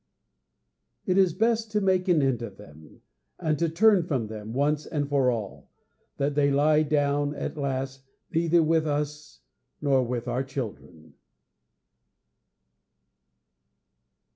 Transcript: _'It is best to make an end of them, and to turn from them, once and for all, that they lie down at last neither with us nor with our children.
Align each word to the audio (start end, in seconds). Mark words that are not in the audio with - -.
_'It 1.11 1.15
is 1.19 1.35
best 1.35 1.69
to 1.73 1.79
make 1.79 2.07
an 2.07 2.23
end 2.23 2.41
of 2.41 2.57
them, 2.57 3.01
and 3.37 3.59
to 3.59 3.69
turn 3.69 4.01
from 4.01 4.29
them, 4.29 4.51
once 4.51 4.87
and 4.87 5.07
for 5.07 5.29
all, 5.29 5.69
that 6.17 6.33
they 6.33 6.49
lie 6.49 6.81
down 6.81 7.35
at 7.35 7.55
last 7.55 8.01
neither 8.33 8.63
with 8.63 8.87
us 8.87 9.41
nor 9.79 10.01
with 10.01 10.27
our 10.27 10.43
children. 10.43 11.13